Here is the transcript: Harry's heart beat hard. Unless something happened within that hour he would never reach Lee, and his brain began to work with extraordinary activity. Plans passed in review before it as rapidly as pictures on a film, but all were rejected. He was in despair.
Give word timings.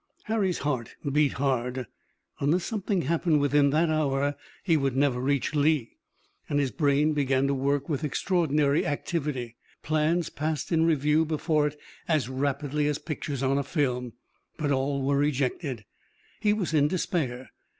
Harry's 0.23 0.57
heart 0.57 0.95
beat 1.11 1.33
hard. 1.33 1.85
Unless 2.39 2.63
something 2.63 3.03
happened 3.03 3.39
within 3.39 3.69
that 3.69 3.87
hour 3.91 4.35
he 4.63 4.75
would 4.75 4.95
never 4.95 5.19
reach 5.21 5.53
Lee, 5.53 5.97
and 6.49 6.59
his 6.59 6.71
brain 6.71 7.13
began 7.13 7.45
to 7.45 7.53
work 7.53 7.87
with 7.87 8.03
extraordinary 8.03 8.83
activity. 8.83 9.57
Plans 9.83 10.31
passed 10.31 10.71
in 10.71 10.87
review 10.87 11.23
before 11.23 11.67
it 11.67 11.77
as 12.07 12.29
rapidly 12.29 12.87
as 12.87 12.97
pictures 12.97 13.43
on 13.43 13.59
a 13.59 13.63
film, 13.63 14.13
but 14.57 14.71
all 14.71 15.03
were 15.03 15.17
rejected. 15.17 15.85
He 16.39 16.51
was 16.51 16.73
in 16.73 16.87
despair. 16.87 17.51